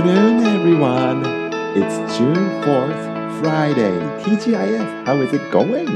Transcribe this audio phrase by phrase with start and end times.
[0.00, 1.22] afternoon, everyone.
[1.76, 3.92] It's June 4th, Friday.
[4.24, 5.86] TGIF, how is it going?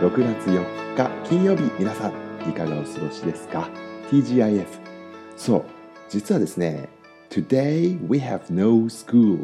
[0.00, 3.68] 6月4日金曜日、皆さん、いかがお過ごしですか
[4.08, 4.66] ?TGIF。
[5.36, 5.64] そう、
[6.08, 6.88] 実はですね、
[7.28, 9.40] Today we have no schools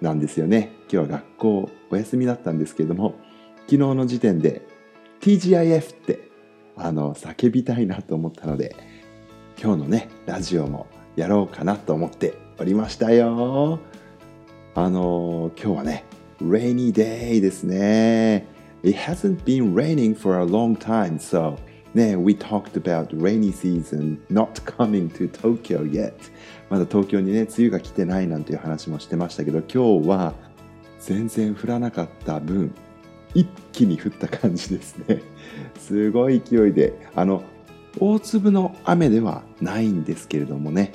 [0.00, 0.70] なんですよね。
[0.82, 3.16] 今日は学校お休みだったんですけれども、
[3.66, 4.62] 昨日の時点で
[5.20, 6.30] TGIF って
[6.76, 8.76] あの叫びたいなと思ったので、
[9.60, 13.78] 今日のね、ラジオもやろうかなと思っておりましたよ。
[14.74, 16.04] あの今日はね、
[16.42, 18.46] rainy day ですね。
[18.82, 21.56] It hasn't been raining for a long time, so
[21.94, 26.12] ね、we talked about rainy season not coming to Tokyo yet.
[26.68, 30.34] まだ東京にね、梅雨が来てないなんていう話もしてましたけど、今日は
[30.98, 32.74] 全然降らなかった分、
[33.32, 35.22] 一気に降った感じですね。
[35.78, 37.42] すごい勢いで、あの、
[37.98, 40.92] 大粒の雨ではないんですけれどもね、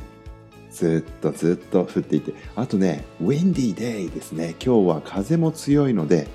[0.76, 4.56] ずっとずっと降っていて、あとね、windy day ですね。
[4.64, 6.28] 今日は風も強いので、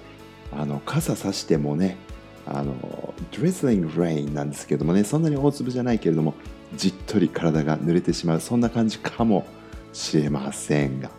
[0.50, 1.98] あの、傘さしてもね、
[2.46, 2.74] あの、
[3.32, 6.32] drizzling rain なんですけどもね、そんなに大粒じゃないけれども、
[6.74, 9.44] じっとり体が濡れてしまう、そんな感じかも
[9.92, 11.10] しれませんが。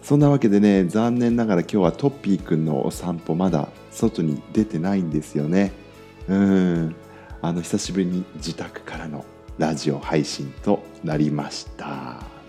[0.00, 5.72] そんなわけでね、残念ながら今日はトッピーくんのお散歩まだ外に出てないんですよね。
[6.28, 6.94] うん。
[7.42, 9.24] あの、久しぶりに自宅からの
[9.58, 12.39] ラジオ配信となりました。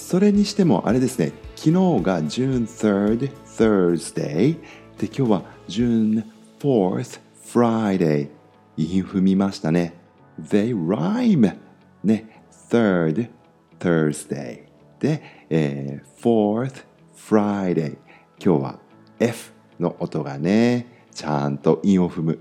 [0.00, 4.58] それにしてもあれですね、昨日が June 3rd Thursday
[4.98, 6.24] で今日は June
[6.58, 8.28] 4th Friday
[8.76, 9.94] 韻踏みましたね。
[10.40, 11.56] They rhyme
[12.02, 13.30] ね、third
[13.78, 14.64] Thursday
[14.98, 16.84] で、えー、fourth
[17.14, 17.96] Friday
[18.44, 18.78] 今日は
[19.20, 22.38] F の音がね、ちゃんと韻を踏む。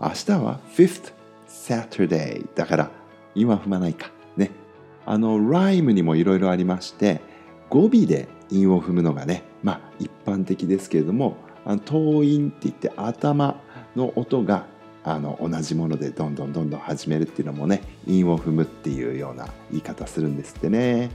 [0.00, 1.12] 明日は fifth
[1.46, 2.90] Saturday だから
[3.34, 4.10] 今踏まないか。
[5.06, 7.20] あの、ライムにもいろいろありまして、
[7.68, 13.60] 語尾で韻を踏むのがね、まあ一般的ですけれども、あの頭韻って言って頭
[13.96, 14.66] の音が
[15.04, 21.10] あの同じものでどんどんどんどん始めるっていうのもね、韻を踏むっていうような言い方するんですってね。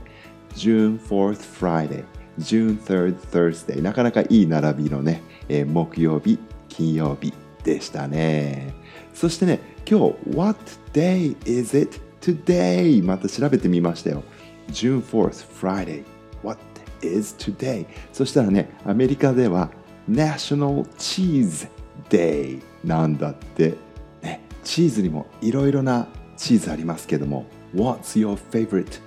[0.54, 2.04] June 4th Friday,
[2.38, 6.38] June 3rd Thursday なかなかいい並びのね、えー、木曜日、
[6.68, 7.32] 金曜日
[7.64, 8.74] でしたね。
[9.14, 10.58] そしてね、今日 What
[10.92, 13.02] day is it today?
[13.04, 14.22] また調べてみましたよ。
[14.70, 16.04] June 4th Friday.
[16.42, 16.58] What
[17.02, 17.86] is today?
[18.12, 19.70] そしたらね、アメリカでは
[20.10, 21.68] National Cheese
[22.10, 23.74] Day なんだって。
[24.22, 29.00] ね、チーズにもいろいろなチーズありますけども What's your favorite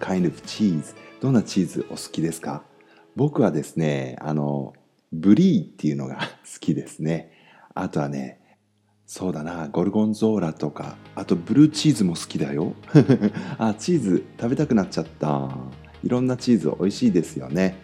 [0.00, 0.94] kind of cheese?
[1.20, 2.62] どんなチーズお好きですか？
[3.14, 4.74] 僕はですね、あの、
[5.12, 6.16] ブリーっていうのが
[6.52, 7.30] 好きですね。
[7.74, 8.40] あとはね、
[9.06, 12.74] そうだな、ゴルゴンゾーラとか、あとブルーチーズも好きだよ。
[13.56, 15.56] あ、チーズ食べたくなっちゃった。
[16.02, 17.76] いろんなチーズ美味しいですよね。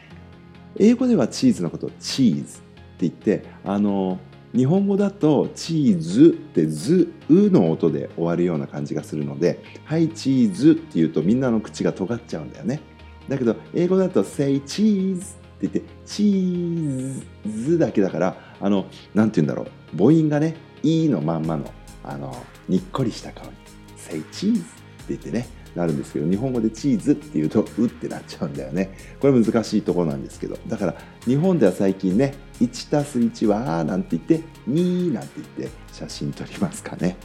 [0.78, 2.62] 英語ではチーズのことチーズって
[3.00, 4.18] 言って、あの、
[4.52, 12.80] 日本語だとチーズってズうの音で終わるような感じがするので、はい、チーズって言うとみんなの口が尖っちゃうんだよね。
[13.28, 21.64] だけど、英語だと say cheese って言って、チーズだけだから、あの、なんて言うんだろう、母音がね、いいのまんまの、
[22.04, 22.34] あの、
[22.68, 23.52] にっこりした顔に、
[23.96, 24.70] say cheese って
[25.10, 28.94] 言ってね、なるんですけど日本語でチーズっていうとうってなっちゃうんだよね。
[29.20, 30.58] これ難しいところなんですけど。
[30.68, 30.94] だから
[31.24, 37.16] 日本では最近ね1たす1はなんて言って2なんて言って写真撮りますかね。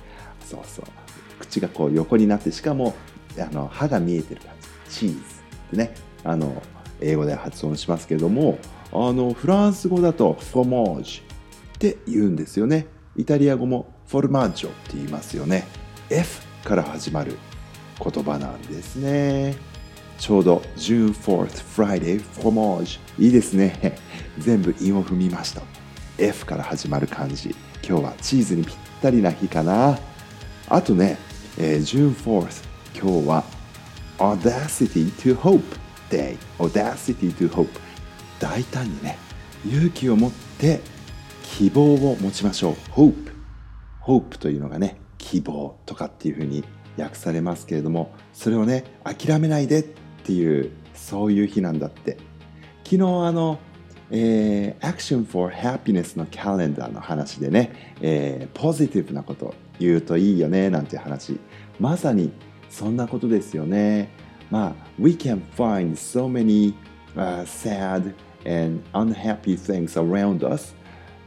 [0.46, 0.86] そうそう。
[1.40, 2.96] 口がこう横になってしかも
[3.38, 4.52] あの歯が見えてる感
[4.88, 5.00] じ。
[5.00, 5.20] チーズっ
[5.72, 5.94] てね。
[6.24, 6.62] あの
[7.02, 8.58] 英語で発音しますけれども
[8.92, 12.88] あのフランス語だとフォモージュって言うんですよね。
[13.18, 15.66] イタリア語もフォルマッジョって言いますよね
[16.10, 17.38] F から始まる
[18.00, 19.56] 言葉なんですね。
[20.20, 23.98] ちょうど June 4th Friday Fromage いいですね。
[24.38, 25.62] 全部韻を踏みました。
[26.18, 27.56] F から始まる漢字。
[27.88, 29.98] 今日はチーズにぴったりな日かな。
[30.70, 31.18] あとね、
[31.58, 32.64] えー、June 4th
[33.00, 33.44] 今日は
[34.18, 35.64] Audacity to Hope
[36.10, 37.70] Day Audacity to Hope
[38.40, 39.18] 大胆にね
[39.66, 40.82] 勇気を持って
[41.58, 42.74] 希望を持ちましょう。
[42.92, 43.32] Hope
[44.04, 46.64] Hope というのがね希望とかっていうふうに
[47.00, 49.84] 訳されますけれどもそれをね諦めないでっ
[50.24, 52.20] ていうそういう日なんだって。
[52.84, 53.58] 昨日あの、
[54.12, 61.40] えー、Action for Happiness のカレンダーの話でね、えー、ポジティブなこと言うといいよねなんて話。
[61.80, 62.32] まさに
[62.70, 64.12] そんなことですよね。
[64.52, 66.76] まあ We can find so many、
[67.16, 68.14] uh, sad
[68.46, 70.77] and unhappy things around us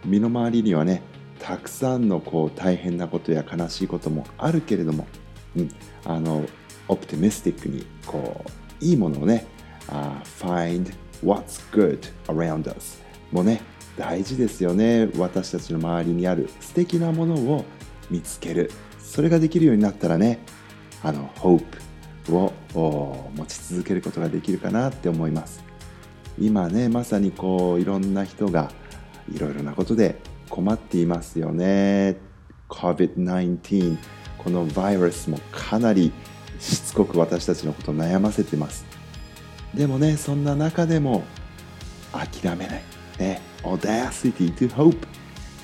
[0.05, 1.03] 身の回りにはね
[1.39, 5.07] たくさんのこう大変なことや悲しいこともあるけれども
[5.57, 5.71] うん、
[6.05, 6.45] あの
[6.89, 9.47] オプティミスティックにこういいものをね
[9.89, 10.93] uh, find
[11.25, 13.03] what's good around us
[13.33, 13.61] もね
[13.97, 15.11] 大事ですよね。
[15.19, 17.65] 私たちの周りにある素敵なものを
[18.11, 18.71] 見つける。
[18.99, 20.39] それができるようになったらね
[21.03, 21.65] あの hope
[22.33, 25.63] を持ち続けることができるかなって思います。
[26.39, 28.71] 今ねまさにこういろんな人が
[29.33, 32.17] いろいろなことで困っていますよね。
[32.69, 33.99] COVID-19
[34.39, 36.13] このバイラスもかなり
[36.59, 38.85] しつこく私たちのことを悩ませてます。
[39.75, 41.25] でもねそんな中でも
[42.13, 42.83] 諦めない。
[43.19, 43.41] ね。
[43.63, 45.07] audacity to hope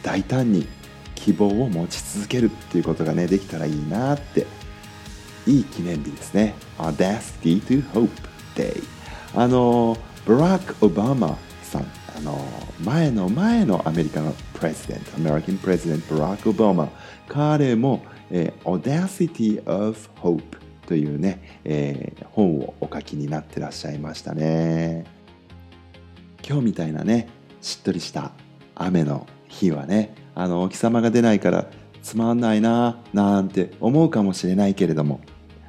[0.03, 0.67] 大胆に
[1.15, 4.47] 希望を持ち続けるっていうことがねできたらいいなって。
[5.47, 6.55] いい記念日ですね。
[6.77, 8.11] audacity to hope
[8.57, 8.83] day
[9.35, 11.83] あのブラック・オバマさん
[12.17, 12.39] あの
[12.83, 16.89] 前の前のアメリカのプレジデントアメリカンプレジデントブラック・オバマ
[17.29, 20.43] 彼も、えー、Audacity of Hope
[20.87, 25.05] というね、えー、本をお書きになってらっしゃいましたね。
[26.49, 27.29] 今日みたいなね
[27.61, 28.31] しっとりした
[28.77, 31.67] 雨の日はねあのお日様が出ないから
[32.03, 35.21] つまんないななんて思うかもしれないけれども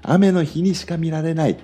[0.03, 1.57] 雨の日にしか見られない、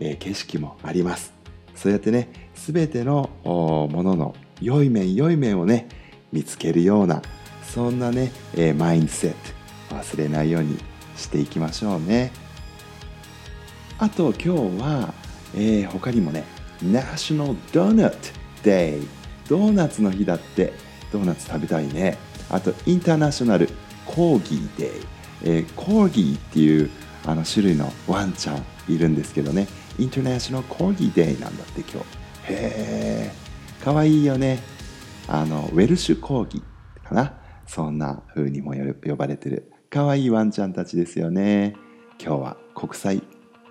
[0.00, 1.33] えー、景色もあります。
[1.74, 5.88] そうやってね全てのものの良い面良い面をね
[6.32, 7.22] 見つけるような
[7.62, 9.32] そんなね、えー、マインドセッ
[9.88, 10.78] ト忘れないように
[11.16, 12.32] していきましょうね。
[13.98, 14.48] あと今日
[14.80, 15.14] は、
[15.54, 16.44] えー、他にもね
[16.82, 18.16] National Donut
[18.62, 19.06] Day
[19.48, 20.72] ドーナツの日だって
[21.12, 22.18] ドーナツ食べたいね。
[22.50, 23.68] あとインターナショナル
[24.06, 24.90] コーギーデイ、
[25.44, 26.90] えー、コーギーっていう
[27.24, 29.66] あの種類のワンちゃんいるんですけどね。
[29.98, 31.96] インターナショナルコーギーデイなんだって今日。
[31.98, 33.32] へえ
[33.84, 34.58] かわいいよね。
[35.28, 37.34] あのウェルシュコーギーかな。
[37.66, 39.72] そんな風にも呼ばれてる。
[39.90, 41.76] かわいいワンちゃんたちですよね。
[42.20, 43.22] 今日は国際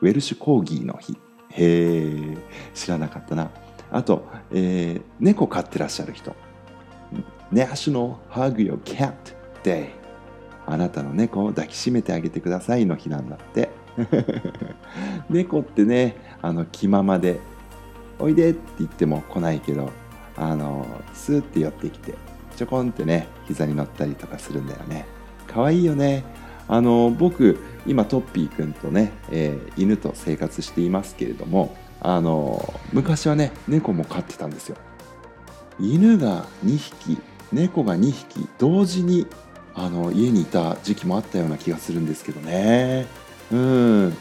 [0.02, 1.18] ウェルシュコーギーの日。
[1.50, 2.38] へえ
[2.74, 3.52] 知らなかったな。
[3.92, 6.36] あと、えー、猫飼ってらっしゃる人。
[7.52, 9.14] National Hug Your Cat
[9.64, 9.90] Day
[10.66, 13.70] あなたの猫を抱きしめてあげてくださいの日なんだって。
[15.30, 17.40] 猫ってねあの気ままで
[18.20, 19.92] おいでって言っても来ないけど
[20.36, 22.16] あのスーって寄ってきて
[22.56, 25.06] ちょこんってね膝に乗ったりとかするんだよね。
[25.48, 26.24] かわいいよね。
[26.68, 34.78] あの僕今トッピーくんとね、えー、犬と生活していますけれどもあの昔はね猫も飼ってたんですよ。
[35.80, 37.18] 犬が2匹
[37.52, 39.28] 猫が2匹同時に
[39.76, 43.08] あの家にいた時期もあったような気がするんですけどね。
[43.52, 44.18] うん。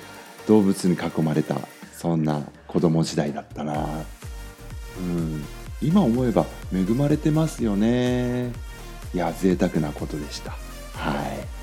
[0.47, 1.57] 動物に囲まれた
[1.97, 3.87] そんな子供時代だったな。
[4.99, 5.45] うん。
[5.81, 8.53] 今思えば恵まれてますよね。
[9.15, 10.53] いや贅沢なことでした。
[10.95, 11.63] はい。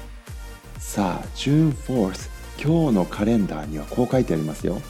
[0.80, 2.30] さあ June 4th
[2.62, 4.82] 今日のカレンダーにはこう書いてありますよ。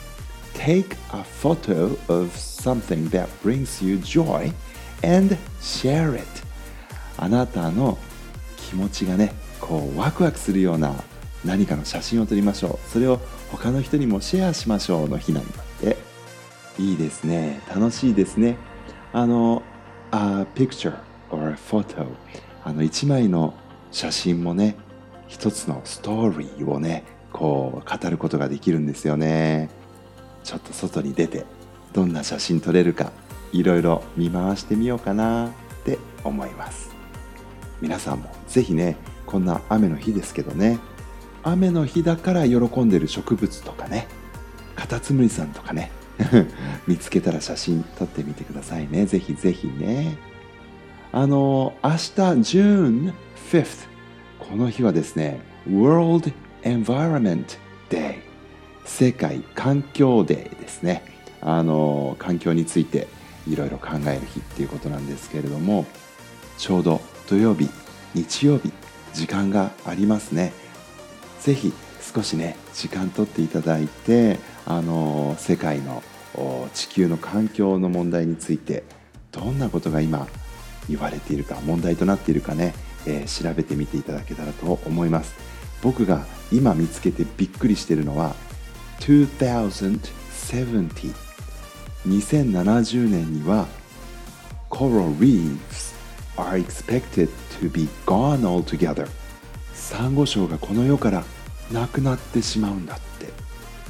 [0.54, 4.52] Take a photo of something that brings you joy
[5.02, 6.26] and share it
[7.16, 7.96] あなたの
[8.56, 11.02] 気持ちがねこうワクワクするような
[11.44, 12.90] 何かの写真を撮りましょう。
[12.90, 13.20] それを
[13.50, 15.96] 他の人にもシェアしましょうの日なんだって。
[16.78, 17.60] いいですね。
[17.68, 18.56] 楽しいですね。
[19.12, 19.62] あの
[20.12, 20.94] a picture
[21.30, 22.06] or a photo
[22.64, 23.54] あの一枚の
[23.90, 24.76] 写真もね
[25.26, 29.70] 一つのストーリーをねこう語ることができるんですよね。
[30.42, 31.44] ちょっと外に出て
[31.92, 33.12] どんな写真撮れるか
[33.52, 35.50] いろいろ見回してみようかなっ
[35.84, 36.90] て思います。
[37.80, 40.78] 皆さんもぜひねこんな雨の日ですけどね
[41.42, 44.08] 雨の日だから喜んでる植物とかね。
[44.76, 45.90] カタツムリさんとかね。
[46.86, 49.06] 見つけたら写真撮ってみてくださいね。
[49.06, 50.16] ぜひぜひね。
[51.12, 51.96] あの明日
[52.42, 53.12] June
[53.50, 53.66] 5th
[54.38, 56.32] この日はですね World
[56.62, 57.44] Environment
[57.88, 58.18] Day
[58.84, 61.02] 世界環境デーですね。
[61.40, 63.08] あの環境について
[63.48, 65.86] いろいろ考える日っていうことなんですけれども
[66.58, 67.70] ちょうど土曜日
[68.14, 68.70] 日曜日
[69.14, 70.52] 時間がありますね。
[71.42, 71.72] ぜひ
[72.14, 76.02] 少しね時間とっていただいてあの世界の
[76.74, 78.84] 地球の環境の問題について
[79.32, 80.26] どんなことが今
[80.88, 82.74] 言われているか問題となっているかね、
[83.06, 85.34] えー、調べてみていただけたらと思います。
[85.82, 88.34] 僕が今見つけてびっくりしているのは
[92.06, 93.66] 2070年には
[94.68, 95.94] Coral reefs
[96.36, 97.28] are expected
[97.60, 99.08] to be gone altogether
[99.90, 101.24] サンゴ礁がこの世から
[101.72, 103.26] なくなってしまうんだって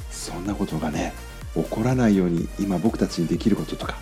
[0.09, 1.13] そんなことがね
[1.53, 3.93] 起こらないように今僕たちにできることとか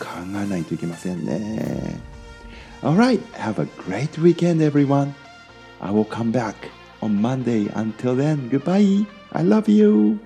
[0.00, 0.06] 考
[0.42, 2.00] えないといけませんね
[2.80, 5.12] Alright, have a great weekend everyone
[5.80, 6.54] I will come back
[7.02, 10.18] on Monday until then goodbye I love you